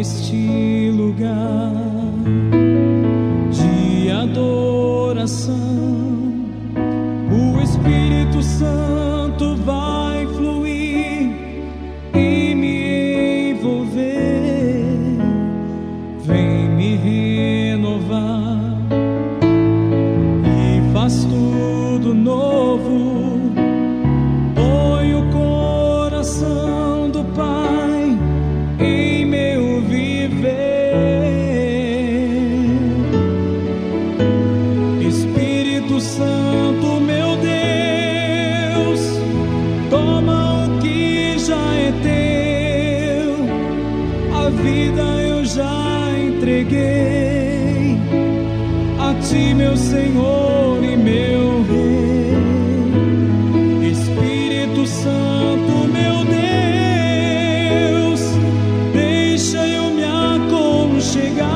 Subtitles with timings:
[0.00, 1.74] neste lugar
[3.50, 5.54] de adoração,
[7.30, 9.09] o Espírito Santo
[44.70, 47.98] vida eu já entreguei
[48.98, 52.36] a ti, meu Senhor e meu Rei.
[53.90, 56.24] Espírito Santo, meu
[57.98, 58.20] Deus,
[58.92, 61.48] deixa eu me aconchegar.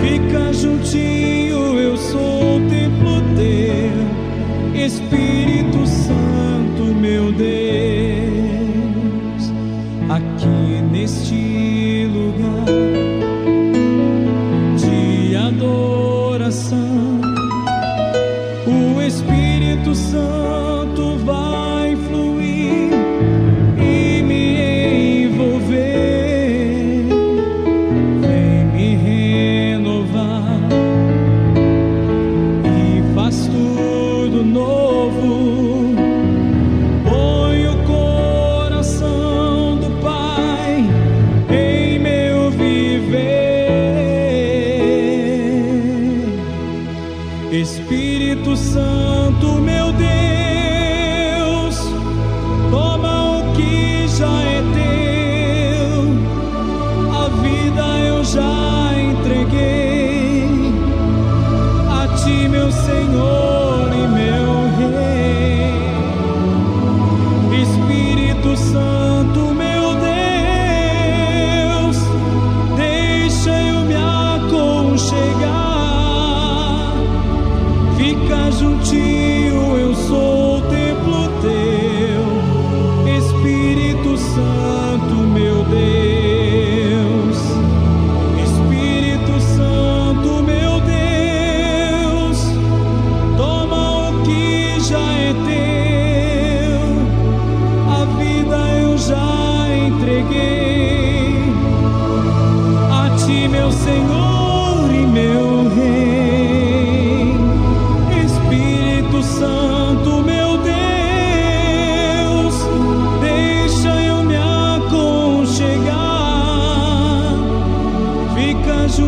[0.00, 4.06] Fica juntinho, eu sou o templo teu.
[4.86, 5.25] Espírito
[19.06, 22.90] Espírito Santo vai fluir
[23.78, 27.06] e me envolver,
[28.20, 30.58] vem me renovar
[32.64, 35.94] e faz tudo novo.
[37.04, 40.84] Põe o coração do Pai
[41.48, 43.46] em meu viver.
[48.36, 51.78] Espírito Santo, meu Deus,
[52.70, 56.02] toma o que já é teu,
[57.14, 60.48] a vida eu já entreguei
[61.90, 63.35] a ti, meu Senhor
[78.56, 79.55] Fica juntinho,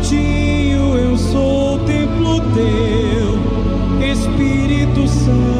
[0.00, 5.59] santinho, eu sou o templo teu, Espírito Santo.